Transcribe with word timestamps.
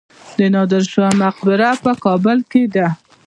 د 0.37 0.39
نادر 0.53 0.83
شاه 0.93 1.13
مقبره 1.21 1.69
په 1.83 1.91
کابل 2.03 2.37
کې 2.51 2.63
ده 2.73 2.87